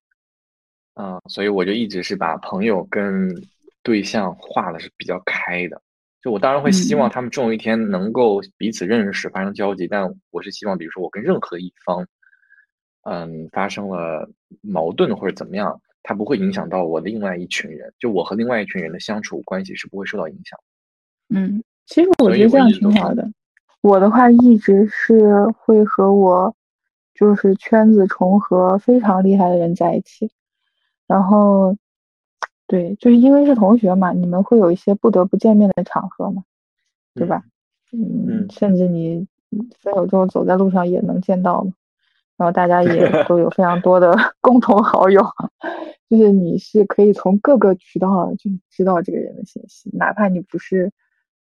[0.95, 3.35] 嗯，所以我就一直是把朋友跟
[3.83, 5.81] 对象画的是比较开的，
[6.23, 12.07] 就我当然会希望他们终有一天能够彼此认识，发生交集，但我是希望，比如说我跟任何一方，
[13.03, 14.31] 嗯，发生了
[14.63, 20.59] 矛盾或者怎么样，它不会影响到我的另外一群人，就我和另外一群人的相处关系是不会受到影响。
[21.35, 23.29] 嗯，其实我觉得这样挺好的。
[23.81, 26.55] 我的话一直是会和我
[27.15, 30.31] 就是圈子重合非常厉害的人在一起。
[31.07, 31.77] 然后，
[32.67, 36.43] 对，就是因为是同学嘛，你们会有一些不得不见面的场合嘛，
[37.15, 37.45] 对吧？
[37.93, 39.27] 嗯，甚至你
[39.81, 41.73] 分手之后走在路上也能见到嘛。
[42.37, 42.91] 然后大家也
[43.29, 45.23] 都有非常多的 共同好友，
[46.11, 50.91] 就是你是可以从各个渠道就知道这个人的信息，哪怕你不是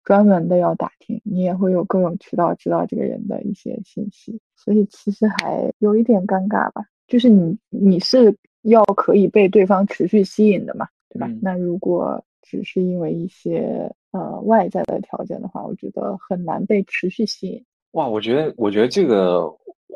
[0.04, 4.40] 专门的要打听，你也会有各种渠道知道这个人的一些信息。
[4.56, 8.38] 所以其实还有一点尴尬吧，就是你你是。
[8.64, 11.30] 要可以被对方持续吸引的嘛，对吧？
[11.42, 17.64] 那如果只是因为一些呃外在的条件的话，我觉得很难被持续吸引。
[17.92, 19.48] 哇，我觉得我觉得这个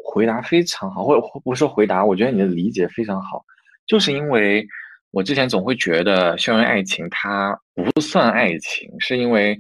[0.04, 3.44] 回答非常好，或者不是说回答，我觉得你的理解非常好。
[3.86, 4.68] 就是因为
[5.12, 9.58] 我之前总会觉得校园爱情它不算爱情，是因为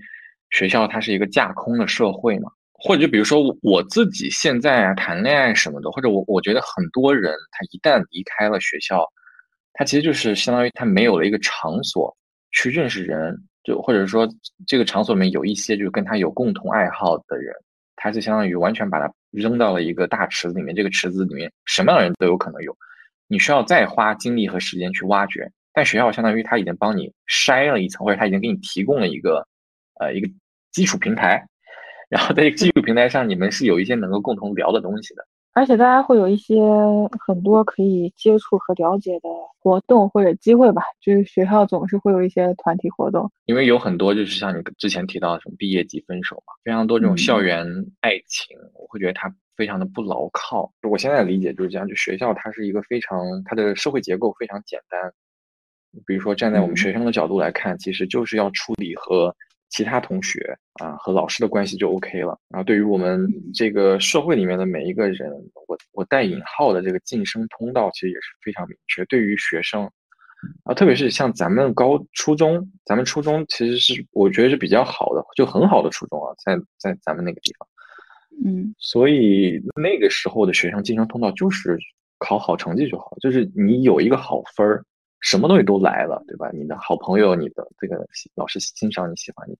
[0.49, 2.51] 学校它是一个架空的社会嘛。
[2.79, 9.03] 或者就比如说我自己现在啊谈恋爱什么的，或者我我觉得很多人他一旦离开了学校，
[9.73, 12.15] 他其实就是相当于他没有了一个场所
[12.51, 14.27] 去认识人，就或者说
[14.67, 17.51] 这个场所里面有一些就是跟他有共同爱好的人，
[17.95, 22.77] 他是相当于完全把他扔到了一个大池子里面，这个池子里面什么样的人都有可能有，
[23.27, 29.43] 你需要再花精力和时间去挖掘，但学校相当于他已经帮你筛了一层，或者他已经给你提供了一个
[29.99, 30.29] 呃一个
[30.71, 31.43] 基础平台。
[32.09, 36.55] 然后在这个技术平台上，你们是有一些能够共同聊的东西的，而且大家会有一些
[37.19, 39.27] 很多可以接触和了解的
[39.59, 40.83] 活动或者机会吧。
[41.01, 47.65] 就是学校总是会有一些团体活动，因为有很多就是像你之前提到的什么毕业即分手嘛，非常多这种校园
[47.99, 50.71] 爱情，我会觉得它非常的不牢靠。
[50.81, 55.11] 就我现在理解就是这样，就学校它是一个非常它的社会结构非常简单，
[56.05, 59.35] 比如说站在我们学生的角度来看，其实就是要处理和。
[59.69, 62.37] 其他同学啊和老师的关系就 OK 了。
[62.49, 65.31] 然后对于我们这个社会里面的每一个人，
[65.67, 69.03] 我我带引号的这个晋升通道其实也是非常明确。
[69.05, 69.89] 对于学生
[70.63, 77.67] 啊，特别是像咱们高初中，咱们初中其实是我觉得是比较好的，就很好的初中啊，在在咱们那个地方。
[78.45, 81.75] 嗯，所以那个时候的学生晋升通道就是
[82.19, 84.85] 考好成绩就好，就是你有一个好分儿，
[85.21, 86.49] 什么东西都来了，对吧？
[86.53, 89.57] 你的好朋友，你的这个老师欣赏你喜欢你，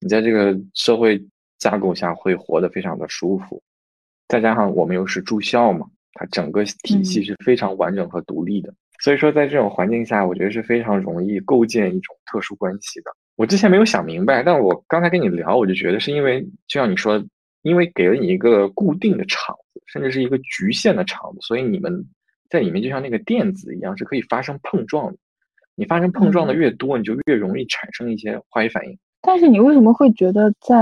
[0.00, 1.22] 你在这个社会
[1.58, 3.62] 架构下会活得非常的舒服。
[4.28, 8.72] 再加上我们又是住校嘛，它整个体系是非常完整和独立的。
[9.00, 13.10] 所以说，在这种环境下，我觉得是非常容易构建一种特殊关系的。
[13.36, 17.22] 我之前没有想明白，但我刚才跟你聊，我就觉得是因为，就像你说，
[17.62, 21.92] 因为给了你一个固定的场子，甚至是一个局限的场子，所以你们
[22.54, 25.18] 在里面就像那个电子一样，是可以发生碰撞的。
[25.74, 28.96] 你发生碰撞的越多，你就越容易产生一些化学反应。
[29.20, 30.76] 但是你为什么会觉得在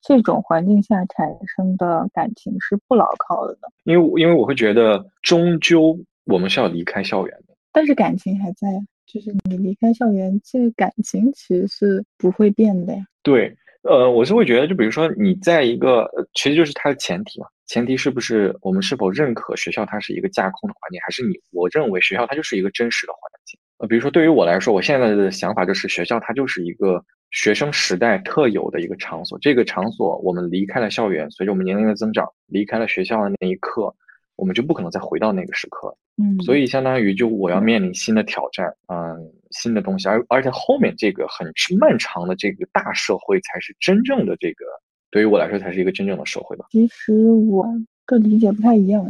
[0.00, 3.68] 这种环境下产生的感情是不牢靠的呢？
[3.84, 7.54] 因为因为我会觉得，终究我们是要离开校园的。
[7.70, 13.04] 但是感情还在呀，就是你离开校园，这个感情其实是不会变的呀。
[13.22, 23.58] 对，呃，我是会觉得，就比如说你在一个，其实就是它的前提嘛，前提是不是我们是否认可学校它是一个架空的环境，还是你我认为学校它就是一个真实的环境？
[23.78, 33.94] 呃，比如说对于我来说，我现在的想法就是学校它就是一个学生时代特有的一个场所，这个场所我们离开了校园，随着我们年龄的增长，离开了学校的那一刻。
[34.36, 44.64] 我们就不可能再回到那个时刻，嗯，所以相当于就我要面临新的挑战，嗯，新的东西，而而且后面这个很漫长的这个大社会才是真正的这个，
[45.10, 46.66] 对于我来说才是一个真正的社会吧。
[46.70, 47.66] 其实我
[48.06, 49.04] 的理解不太一样，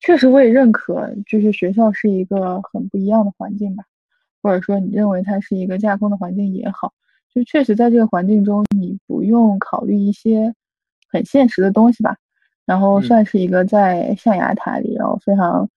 [0.00, 3.84] 确实我也认可，就是学校是一个很不一样的环境吧，
[4.42, 6.92] 或者说你认为它是一个架空的环境也好，
[7.34, 10.54] 就确实在这个环境中，你不用考虑一些
[11.08, 12.16] 很现实的东西吧。
[12.64, 15.68] 然后算是一个在象牙塔里，然后非常，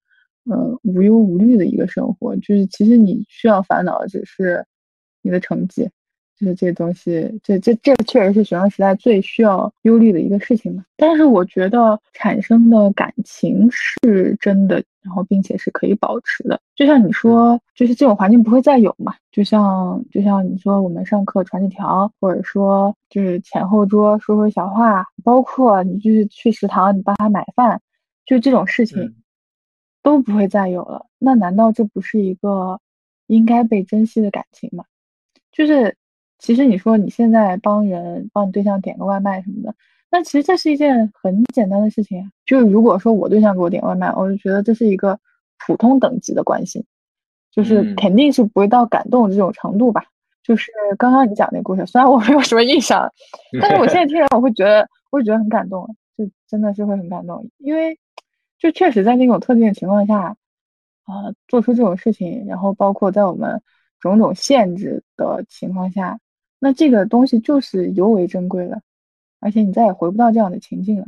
[0.50, 2.34] 嗯，无忧无虑的一个生活。
[2.36, 4.64] 就是其实你需要烦恼的只是
[5.22, 5.88] 你的成绩。
[6.38, 10.84] 就是这个东西，这这这确实是学生时代最需要忧虑的一个事情嘛。
[10.94, 16.60] 但是我觉得产生的感情是真的，然后并且是可以保持的。
[16.74, 19.14] 就像你说，就是这种环境不会再有嘛。
[19.32, 27.80] 就像就像你说，我们上课传纸条，或者说就是前后桌说说小话，包括你就是去食堂你帮他买饭，
[28.26, 29.14] 就这种事情
[30.06, 31.06] 都不会再有了。
[31.18, 32.78] 那难道这不是一个
[33.26, 34.84] 应该被珍惜的感情吗？
[35.50, 35.96] 就是。
[36.38, 39.74] 其实你说你现在帮人帮你对象点个外卖什么的，
[40.10, 42.30] 那其实这是一件很简单的事情。
[42.44, 45.18] 就是如果说我对象给我点外卖，我就觉得这是一个
[45.66, 46.84] 普通等级的关心，
[47.50, 50.04] 就是肯定是不会到感动这种程度吧。
[50.42, 53.10] 就是刚刚你讲那故事，虽然我没有什么印象，
[53.58, 55.88] 但是我现在听着我会觉得，我会觉得很感动，
[56.18, 57.98] 就真的是会很感动，因为
[58.58, 60.36] 就确实在那种特定的情况下，
[61.04, 63.62] 啊，做出这种事情，然后包括在我们
[64.00, 66.18] 种种限制的情况下。
[66.58, 68.80] 那这个东西就是尤为珍贵了，
[69.40, 71.06] 而且你再也回不到这样的情境了。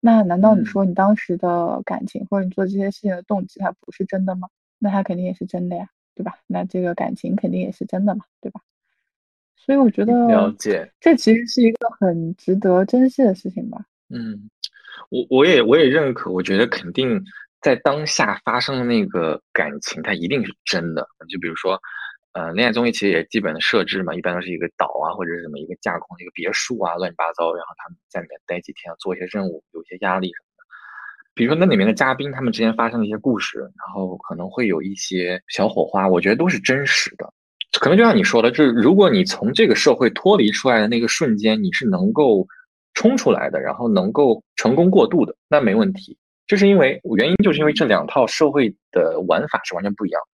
[0.00, 4.48] 那难道你说你当时的感情或者你做这些事情的动机它不是真的吗？
[4.78, 6.34] 那它肯定也是真的呀，对吧？
[6.48, 8.60] 那这个感情肯定也是真的嘛，对吧？
[9.54, 13.86] 所以我觉得，了解，这其实是一个很值得珍惜的事情吧。
[14.08, 14.50] 嗯，
[15.10, 17.22] 我我也我也认可，我觉得肯定
[17.60, 21.06] 在当下发生的那个感情，它一定是真的。
[21.28, 21.80] 就比如说。
[22.34, 30.64] 呃，恋爱综艺其实也基本的设置嘛，一般都是一个岛啊，或者是什么一个架空的一个别墅啊，乱七八糟，然后他们在里面待几天，做一些任务，有一些压力什么的。
[31.34, 37.30] 比如说那里面的嘉宾，他们之间发生的一些故事，然后可能会有一些小火花，我觉得都是真实的。
[37.78, 42.48] 可能就像你说的，就是如果你从这个社会脱离出来的那个瞬间，你是能够
[42.94, 46.16] 冲出来的，然后能够成功过渡的，那没问题。
[46.46, 50.28] 就是因为原因，就是因为这两套社会的玩法是完全不一样的。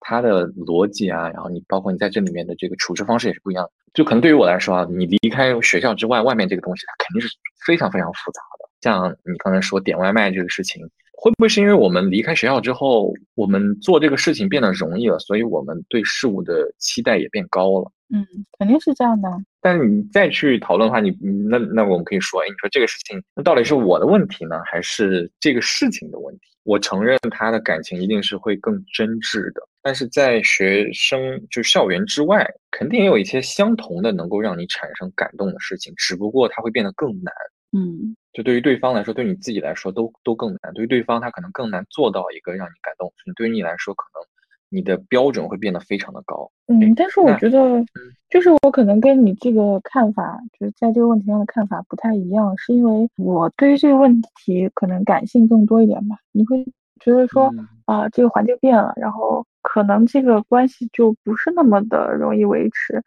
[0.00, 3.70] 它的逻辑啊，然后你包括你在这里面的这个处置方式也是不一样的。
[3.92, 7.28] 就可能对于我来说啊，你离开学校之外，外面这个东西它肯定是
[7.64, 8.68] 非常非常复杂的。
[8.80, 10.82] 像你刚才说点外卖这个事情，
[11.16, 17.90] 会不会是因为我们离开学校之后，我们做这个事情变得容易了，所以我们对事物的期待也变高了？
[18.14, 18.26] 嗯，
[18.58, 19.28] 肯定是这样的。
[19.60, 21.10] 但是你再去讨论的话，你
[21.48, 26.42] 那那我们可以说，哎，你说这个事情，那到底是我的问题呢，还是这个事情的问题？
[26.64, 29.62] 我承认他的感情一定是会更真挚的。
[29.82, 37.34] 但是在学生就校园之外，肯定也有一些相同的能够让你产生感动的事情，只不过它会变得更难。
[37.72, 40.74] 嗯，就对于对方来说，对你自己来说都都更难。
[40.74, 43.10] 对于对方，他可能更难做到一个让你感动。
[43.36, 44.22] 对于你来说，可能
[44.68, 46.50] 你的标准会变得非常的高。
[46.66, 47.82] 嗯，但是我觉得，
[48.28, 56.16] 就是我可能跟你这个看法，就是在这个问题上的看法不太一样，是因为我对于这个问题可能感性更多一点吧。
[56.32, 56.64] 你会
[57.00, 57.50] 觉得说
[57.86, 59.46] 啊，这个环境变了，然后。
[59.66, 63.02] 可能这个关系就不是那么的容易维持。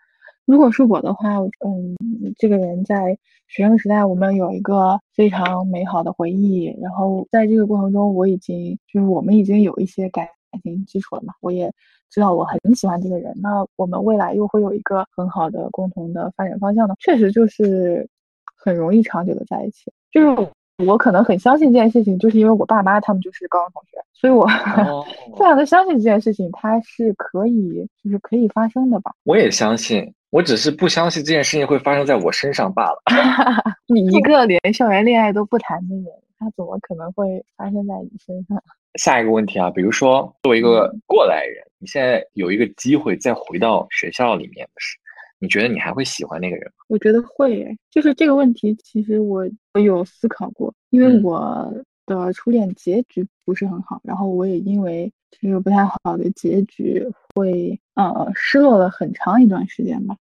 [0.48, 1.98] 如果是我的话，嗯，
[2.38, 6.74] 这个人在学生时代，我们有一个非常美好的回忆。
[6.82, 11.70] 然后在这个过程中，我已经就是我们已经有一些感感情基础了嘛，我也
[12.10, 18.08] 知道我很喜欢这个人，那我们未来又会有一个很好的共同的发展方向呢，确实就是
[18.56, 19.92] 很容易长久的在一起。
[20.12, 20.48] 就是
[20.86, 24.48] 我可能很相信这件事情，就是因为我爸妈他们就是高中同学，所以我
[25.38, 29.12] 非常的相信这件事情，它是可以就是可以发生的吧。
[29.24, 30.14] 我也相信。
[30.30, 33.02] 我只是不相信这件事情会发生在我身上罢了。
[33.88, 36.06] 你一个连校园恋爱都不谈的人，
[36.38, 38.62] 他怎么可能会发生在你身上？
[39.00, 44.98] 下一个问题啊，比如说作为一个过来人，你现在有一个机会再回到学校里面的时，
[45.40, 46.84] 你觉得你还会喜欢那个人吗？
[46.88, 51.74] 我觉得会，就是这个问题，其实我我有思考过，因为我
[52.06, 57.08] 的初恋结局不是很好，然后我也因为这个不太好的结局。
[57.36, 60.18] 会呃失落了很长一段时间吧，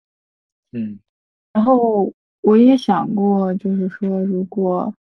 [0.71, 0.97] 嗯，
[1.51, 4.93] 然后我也想过，就是说如果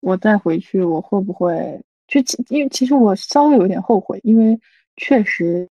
[0.00, 4.60] 我再回去，我会不会就因为其实我稍微有点后悔，因为
[4.96, 5.66] 确实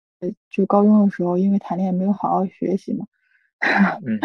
[0.48, 3.04] 就高中的时候因为谈恋爱没有好好学习嘛，
[4.06, 4.18] 嗯，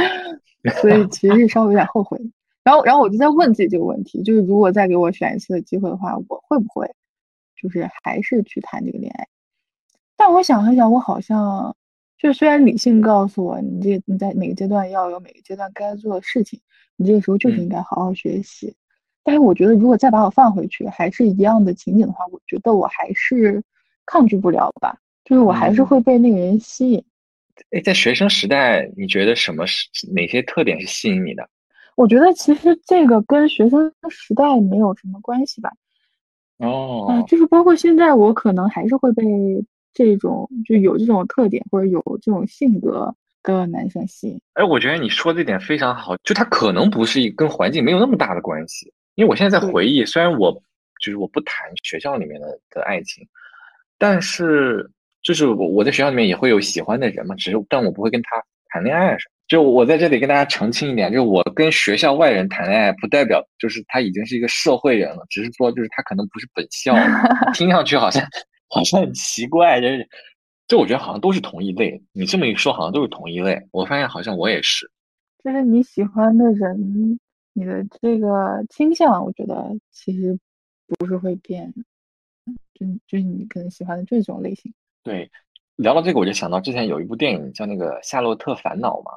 [0.82, 2.20] 所以其实是稍微有点后悔。
[2.64, 6.94] 然后然后我就在问自己这个问题，就是如果再给我选一次的机会的话，我会不会
[7.60, 9.28] 就是还是去谈这个恋爱？
[10.18, 11.76] 但我想了想，我好像
[12.18, 16.60] 就虽然理性告诉我，你这你在每个阶段要有每个阶段该做的事情，
[16.98, 18.76] 你这个时候就是应该好好学习。
[19.24, 23.64] 但是我觉得，如果再把我放回去，还是一样的情景的话，我觉得我还是
[24.06, 27.04] 抗拒不了吧，就是我还是会被那个人吸引。
[27.72, 31.48] 哎，在学生时代，你觉得什么是哪些特点是吸引你的？
[31.96, 35.72] 我觉得其实这个跟学生时代没有什么关系吧。
[36.58, 39.24] 哦，啊，就是包括现在，我可能还是会被。
[39.92, 44.40] 这种就有这种特点或者有这种性格的男生吸引。
[44.54, 48.94] 哎，我觉得你说这点非常好，就他可能不是跟环境没有那么大的关系。
[49.16, 50.54] 因为我现在在回忆，虽然我
[51.02, 53.28] 就是我不谈学校里面的的爱情，
[53.98, 54.90] 但是
[55.22, 58.30] 就是我我在学校里面也会有喜欢的人嘛，只是但我不会跟他
[58.70, 59.36] 谈恋爱什么。
[59.48, 66.96] 就我在这里跟大家澄清一点，就是我跟学校外人谈恋爱，不代表就是他已经是一个社会人了，只是说就是他可能不是本校，
[67.54, 68.24] 听上去好像。
[68.72, 70.08] 好像很奇怪，就是，
[70.68, 72.00] 就我觉得好像都是同一类。
[72.12, 73.60] 你这么一说，好像都是同一类。
[73.72, 74.88] 我发现好像我也是。
[75.44, 77.20] 就是你喜欢的人，
[77.54, 80.38] 你的这个倾向，我觉得其实
[80.86, 81.74] 不是会变。
[82.76, 84.72] 就就是你可能喜欢的这种类型。
[85.04, 85.30] 对，
[85.78, 89.12] 聊到这个，我就想到之前有一部电影叫那个《夏洛特烦恼》嘛，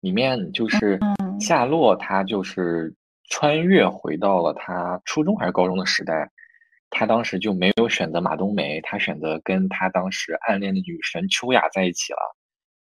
[0.00, 0.98] 里面就是
[1.40, 2.94] 夏洛他就是
[3.30, 6.30] 穿越回到了他初中还是高中的时代。
[6.88, 12.18] 他当时就没有选择马冬梅，他选择跟他当时暗恋的女神秋雅在一起了。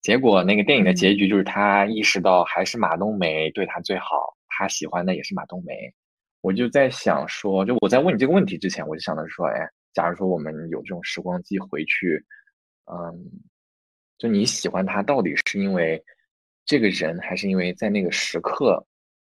[0.01, 4.05] 结果那个电影的结局就是他意识到还是马冬梅对他最好，
[4.47, 5.73] 他喜欢的也是马冬梅。
[6.41, 12.23] 我就在想说，就我在问你这个问题之前，我就想着说，哎，假如说我们有这种时光机回去，
[12.85, 13.31] 嗯，
[14.17, 16.03] 就你喜欢他到底是因为
[16.65, 18.85] 这个人，还是因为在那个时刻，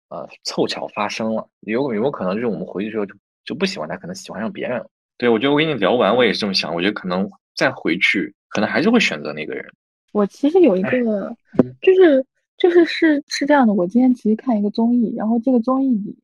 [0.08, 1.48] 呃，凑巧发生了？
[1.60, 3.14] 有有没有可能就是我们回去之后就？
[3.42, 4.88] 就不喜欢他，可能喜欢上别人了。
[5.16, 6.72] 对我觉得我跟你聊完，我也是这么想。
[6.72, 9.64] 我觉得可能再回去，可能还是会选择那个人。
[10.12, 11.34] 我其实有一个，
[11.80, 12.24] 就是
[12.58, 13.72] 就是是是这样的。
[13.72, 16.16] 我今天其实看一个综艺，然后这个综艺里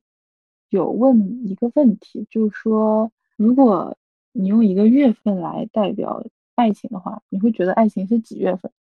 [0.69, 3.97] 有问一个问题，就是说，如果
[4.39, 6.23] 你用一个月份来代表
[6.55, 8.71] 爱情的话，你会觉得爱情是几月份？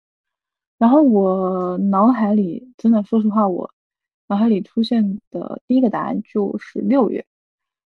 [0.79, 3.71] 然后我脑海里真的，说实话，我
[4.27, 7.25] 脑海里出现的第一个答案就是六月。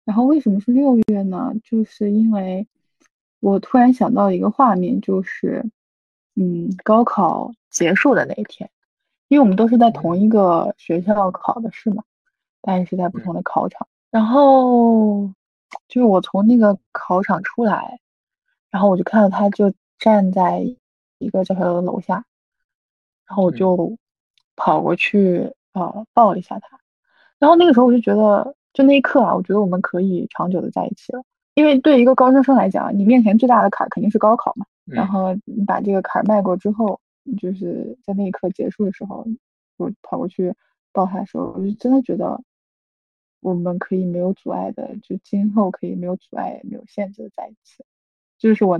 [0.06, 1.54] 然后为什么是六月呢？
[1.64, 2.66] 就是因为
[3.42, 5.70] 我突然想到一个画面，就是
[6.36, 8.70] 嗯，高考结束的那一天，
[9.28, 12.04] 因为我们都是在同一个学校考的试嘛，
[12.62, 13.86] 但是在不同的考场。
[14.10, 15.30] 然后
[15.88, 18.00] 就是我从那个考场出来，
[18.70, 20.64] 然后我就看到他就站在
[21.18, 22.26] 一个教学楼的楼下，
[23.28, 23.98] 然后我就
[24.56, 26.80] 跑过去呃抱了一下他，
[27.40, 28.56] 然后那个时候我就觉得。
[28.74, 31.24] 就那一刻啊，我觉得我们可以长久的在一起了。
[31.56, 34.68] 因为对一个高中生来讲，你面前最大的坎肯定是高考嘛。
[34.86, 37.00] 然后你把这个坎迈过之后，
[37.40, 39.26] 就是在那一刻结束的时候，
[39.78, 40.54] 我跑过去
[40.94, 42.40] 抱他的时候，我就真的觉得
[43.40, 47.84] 我们可以没有阻碍的，就今后可以没有阻碍、没有限制的在一起。
[48.38, 48.80] 就是我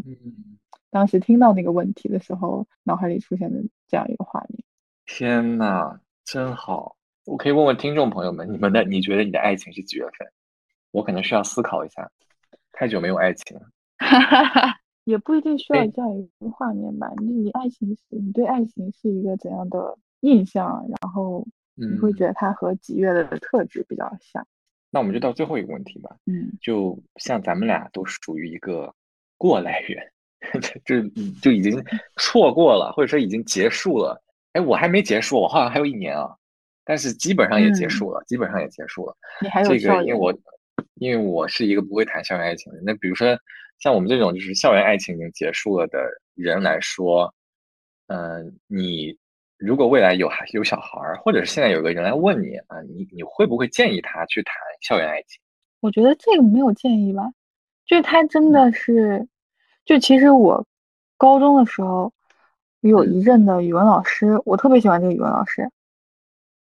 [0.90, 4.64] 当时听到那个问题的时候，脑海里出现的这样一个画面。
[5.06, 6.96] 天呐，真好。
[7.26, 10.32] 我可以问问听众朋友们，你们的你觉得你的爱情是几月份？
[10.92, 12.10] 我可能需要思考一下，
[12.72, 13.70] 太久没有爱情了。
[15.04, 17.12] 也不一定需要这样一个画面吧？
[17.18, 20.86] 你你爱情是你对爱情是一个怎样的印象？
[21.02, 21.46] 然后
[21.78, 24.46] 你会觉得它和几月的特质比较像？
[24.90, 26.16] 那我们就到最后一个问题吧。
[26.26, 28.94] 嗯，就像咱们俩都属于一个
[29.38, 30.02] 过来人，
[30.86, 31.02] 就
[31.42, 31.84] 就已经
[32.16, 34.22] 错过了，或者说已经结束了。
[34.54, 36.34] 哎，我还没结束，我好像还有一年啊，
[36.86, 39.16] 但是基本上也结束了，基本上也结束了。
[39.42, 40.34] 你还有这个，因为我
[40.96, 42.80] 因为我是一个不会谈校园爱情的。
[42.84, 43.38] 那比如说
[43.80, 46.00] 像我们这种就是校园爱情已经结束了的
[46.34, 47.32] 人来说，
[48.08, 49.18] 嗯，你
[49.58, 55.42] 如果未来有孩有小孩儿，或者是现在有个人来问你啊，你你会不会建议他去谈校园爱情？
[55.80, 57.32] 我觉得这个没有建议吧，
[57.86, 59.28] 就是他真的是，
[59.84, 60.66] 就其实我
[61.18, 62.14] 高中的时候
[62.82, 65.70] 有一任的语文老师，我特别喜欢这个语文老师。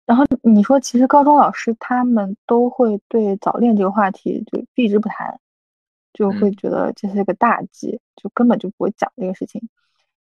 [0.06, 5.38] 然后你说，其实高中老师他们都会对早恋这个话题就避之不谈，
[6.14, 9.68] 就会觉得这是个大忌，就根本就不会讲这个事情。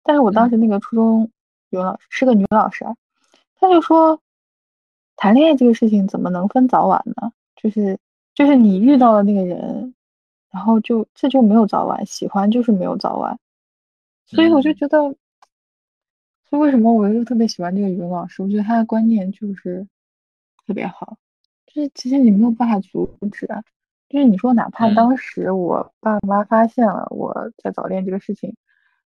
[0.05, 1.29] 但是我当时那个初中
[1.73, 2.85] 语文老师是个女老师，
[3.59, 4.21] 她就说，
[5.17, 7.33] 谈恋爱这个事情怎么能分早晚呢？
[7.57, 7.99] 就是
[8.35, 9.95] 就是你遇到了那个人，
[10.51, 13.39] 然后就这就没有早晚，喜欢就是没有早晚。
[14.27, 15.17] 所以我就觉得。
[16.51, 18.43] 就为什么我又特别喜欢这个语文老师？
[18.43, 19.89] 我觉得他的观念就是
[20.67, 21.17] 特别好，
[21.65, 23.49] 就是其实你没有办法阻止，
[24.11, 28.55] 就是你说哪怕当时我爸妈发现了我在早恋这个事情，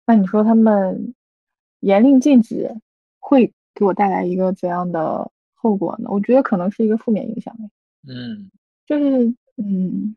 [0.05, 1.15] 那你说他们
[1.81, 2.73] 严令禁止
[3.19, 6.09] 会给我带来一个怎样的后果呢？
[6.09, 7.55] 我觉得可能是一个负面影响。
[8.07, 8.49] 嗯，
[8.87, 9.27] 就是
[9.57, 10.15] 嗯，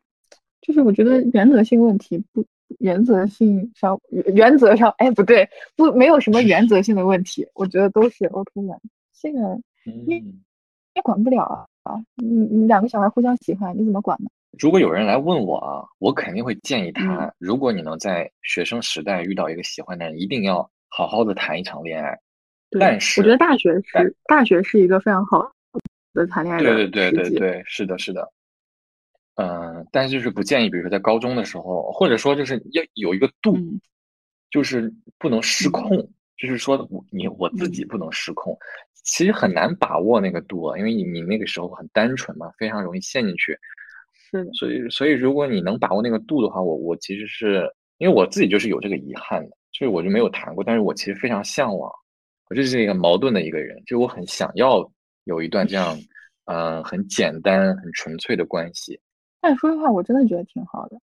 [0.62, 2.45] 就是我觉得原则性问题不。
[2.79, 4.01] 原则性上，
[4.35, 8.81] 原则上，哎，不对，不，没有什么原则性的问题，我觉得都是 OK 的。
[9.12, 9.61] 这个
[10.07, 14.31] 你你管不了啊，啊，你你两个小孩互相喜欢，你怎么管呢？
[14.59, 22.16] 如果有人来问我啊，我肯定会建议他，如果你能在学生时代遇到一个喜欢的人，一定要好好的谈一场恋爱。
[22.78, 25.53] 但是我觉得大学是大学是一个非常好
[26.12, 28.32] 的谈恋爱的对对对对对，是的，是的。
[29.36, 33.59] 嗯，但是就是不建议，比如说在高中的时候，或者说就是要有一个度，
[34.51, 35.97] 就是不能失控，
[36.36, 38.57] 就是说我你我自己不能失控，
[39.03, 43.59] 其实很难把握那个度啊，因为你你那个时候很单纯嘛，非常容易陷进去。
[44.30, 44.53] 是的。
[44.53, 47.68] 所以所以如果你能把握那个度的话，我我其实是
[47.99, 51.93] 因为我自己就是有这个遗憾的，所以我就没有谈过，但是我其实非常向往，
[52.49, 54.91] 我就是一个矛盾的一个人，就是我很想要
[55.25, 55.99] 有一段这样
[56.47, 58.99] 嗯 很简单很纯粹的关系。
[59.41, 60.99] 但说实话，我真的觉得挺好的。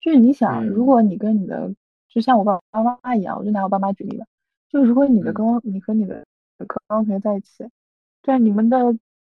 [0.00, 1.72] 就是你想，如果你跟你的，
[2.08, 4.24] 就像我爸爸妈妈一样，我就拿我爸妈举例吧。
[4.70, 6.24] 就如果你的高，你和你的
[6.66, 7.64] 高中同学在一起，
[8.22, 8.78] 对你们的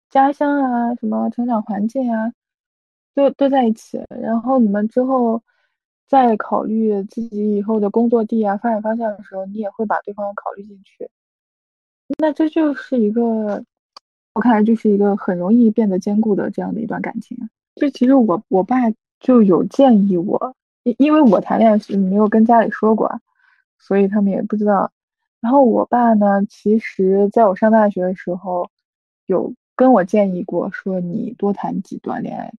[0.08, 2.32] 家乡啊，什么成长环境啊，
[3.14, 4.02] 都都在一起。
[4.08, 5.42] 然后你们之后
[6.08, 11.10] 在考虑自己以后的工作地啊、发展方向的时候，你也会把对方考虑进去。
[12.18, 13.62] 那这就是一个，
[14.32, 17.36] 我看来就是一个很容易变得坚固的这样的一段感情。
[17.76, 18.76] 就其实我我爸
[19.20, 23.20] 就有建议我，因因为我谈恋爱是没有跟家里说过，
[23.78, 24.90] 所以他们也不知道。
[25.40, 28.70] 然后我爸呢，其实在我上大学的时候，
[29.26, 32.52] 有跟我建议过，说你多谈几段恋爱，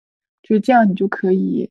[0.42, 1.70] 就这样你就可以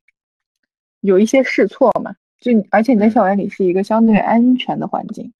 [1.00, 2.14] 有一些试错嘛。
[2.40, 5.32] 就而且你在校园里是一个相对安全的环境，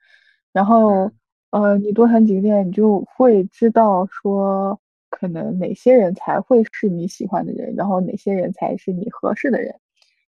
[0.52, 1.10] 然后
[1.50, 4.80] 呃，你多谈几个恋爱，你就会知道说。
[5.10, 9.74] 可能哪些人才会是你喜欢的人，然后哪些人才是你合适的人，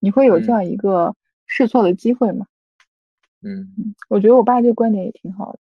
[0.00, 1.14] 你会有这样一个
[1.46, 2.46] 试错的机会吗？
[3.42, 5.58] 嗯，我觉得我爸这个观点也挺好的，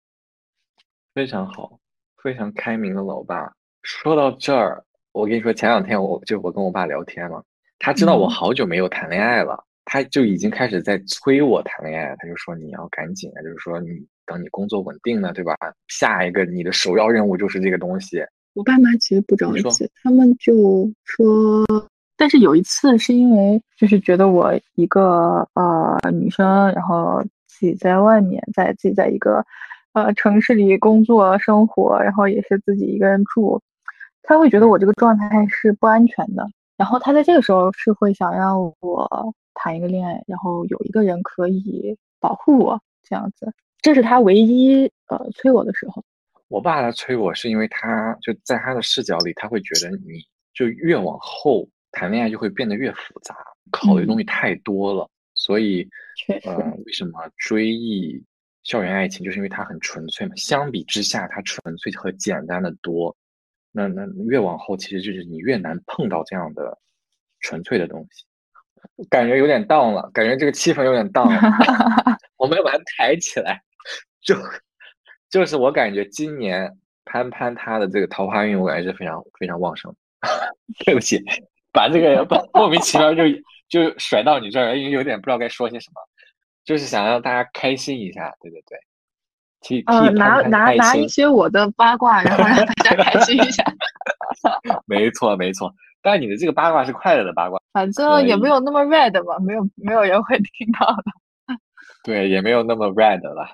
[1.14, 1.80] 非常好，
[2.18, 3.50] 非常开明的老爸。
[3.80, 7.42] 说到这儿，我跟你说，前两天我就我跟我爸聊天嘛，
[7.78, 13.88] 他知道我好久没有谈恋爱了，他就已经开始在催我谈恋爱，他就说你要赶紧啊，就是说你
[14.26, 15.54] 等你工作稳定了，对吧？
[15.88, 18.20] 下一个你的首要任务就是这个东西。
[18.54, 20.52] 我爸妈其实不着急，他们就
[21.04, 21.64] 说，
[22.16, 29.44] 但是有一次是因为就是觉得我一个呃女生，然后自己在外面，在自己在一个
[29.92, 33.60] 呃城市里工作生活，然后也是自己一个人住，
[34.24, 36.44] 他会觉得我这个状态是不安全的，
[36.78, 43.52] 然后他在这个时候是会想让我谈一个恋爱，然后有一个人可以保护我这样子，
[43.82, 46.02] 这是他唯一呃催我的时候。
[46.46, 50.24] 我爸他催我，是因为他就在他的视角里，他会觉得你
[50.54, 53.36] 就越往后谈恋爱就会变得越复杂，
[53.70, 55.06] 考虑东西太多了。
[55.34, 55.86] 所以，
[56.46, 56.56] 呃，
[56.86, 58.24] 为什么追忆
[58.62, 60.32] 校园爱情，就是因为它很纯粹嘛。
[60.36, 63.14] 相比之下，它纯粹和简单的多。
[63.72, 66.78] 那那越往后，其实就是你越难碰到这样的
[67.40, 68.24] 纯粹的东西。
[69.10, 71.40] 感觉有点荡了，感觉这个气氛有点荡了。
[72.36, 73.62] 我们要把它抬起来，
[74.20, 74.36] 就。
[75.30, 79.94] 就是我感觉今年潘潘他的这个桃花运，我感觉是非常非常旺盛。
[80.86, 81.22] 对不起，
[81.70, 83.24] 把这个莫名其妙就
[83.68, 86.00] 就甩到你这儿，因为有点不知道该说些什么。
[86.64, 88.78] 就是想让大家开心一下，对对对，
[89.60, 93.64] 替替呃，拿拿拿一，些我的八卦，然后让大家开心一下。
[94.86, 95.72] 没错没错。
[96.00, 101.56] 但是你的这个八卦是快乐的八卦，反正也没有那么 red 吧，没有没有人会听到的。
[102.04, 103.46] 对，也没有那么 red 了，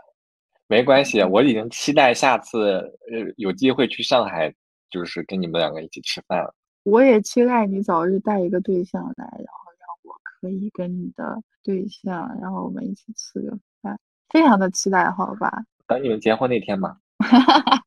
[0.68, 2.80] 没关系，我已经期待下次
[3.10, 4.52] 呃有机会去上海，
[4.90, 6.54] 就是跟你们两个一起吃饭了。
[6.84, 13.98] 我也期待你早日带一个对象来，然后让我可以跟你的对象，然后我们一起吃个饭，
[14.28, 15.64] 非常的期待，好吧？
[15.86, 16.96] 等你们结婚那天嘛。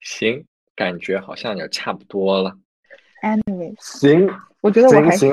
[0.00, 0.44] 行，
[0.74, 2.56] 感觉好像也差不多了。
[3.22, 4.28] Anyway，行，
[4.60, 5.26] 我觉得我还是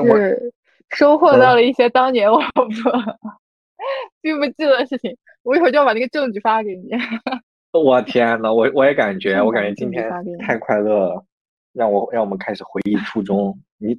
[0.90, 2.64] 收获到了一些当年我不
[4.22, 5.16] 记不记得的事情。
[5.42, 6.90] 我一会儿就要把那个证据发给你。
[7.72, 11.24] 我天呐，我我也感觉，我感觉今天太快乐了，
[11.72, 13.58] 让我让我们开始回忆初中。
[13.78, 13.98] 你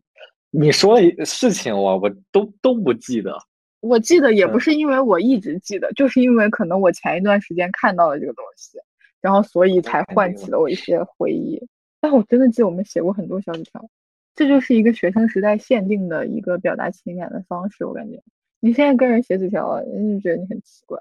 [0.52, 3.38] 你说的事情我我都都不记得。
[3.82, 8.78] 我记得也不嗯是因为我一直记得，就是因为可能我前一段时间看到了这个东西，
[9.20, 11.62] 然后所以才唤起了我一些回忆。
[12.00, 13.90] 但我真的记得我们写过很多小纸条，
[14.34, 17.86] 这就是一个学生时代限定的一个表达情感的方式。
[17.86, 18.22] 我感觉
[18.60, 20.98] 你现在跟人写纸条，人就觉得你很奇怪。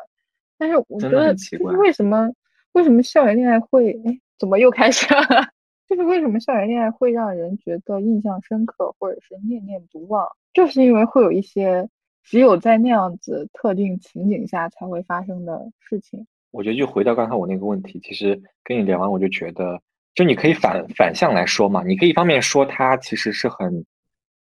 [0.59, 2.31] 但是我觉得，奇怪为什么
[2.73, 5.21] 为什么校园恋爱会，哎，怎么又开始了？
[5.89, 11.89] 就是为什么校园恋爱会让人觉得印象深刻，或者是念念不忘，就是因为会有一些
[12.23, 16.27] 只有在那样子特定情景下才会发生的事情。
[16.51, 19.81] 我觉得就回到刚才我那个问题，其实跟你聊完，我就觉得，
[20.15, 23.85] 就你可以反反向来说嘛，你可以一方面说它其实是很，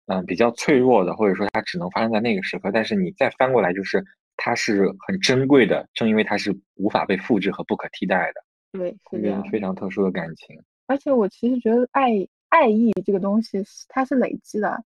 [0.08, 4.04] 嗯、比较脆弱的，或者说它只能发生在那个时刻，但是你再翻过来，就是
[4.38, 9.44] 它是很珍贵的，正因为它是无法被复制和不可替代的，对，是这样。
[9.50, 10.56] 非常特殊的感情。
[10.86, 12.12] 而且我其实觉得爱
[12.50, 14.84] 爱意这个东西是它是累积的，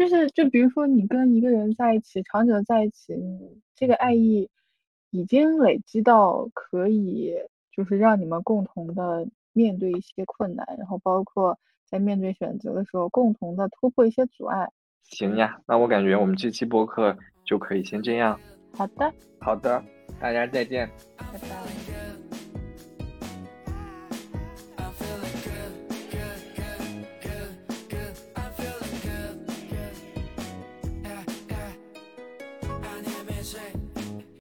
[0.00, 4.48] 就是就比如说你跟一个人在一起，长久的在一起，你这个爱意
[5.10, 7.34] 已经累积到可以
[7.70, 14.70] 就是让你们共同的面对一些困难，然后包括在面对选择的时候，共同的突破一些阻碍。
[15.02, 18.40] 行呀，那我感觉我们这期播客就可以先这样。
[18.72, 19.84] 好的，好的，
[20.18, 20.88] 大家再见。
[21.18, 21.99] 拜拜。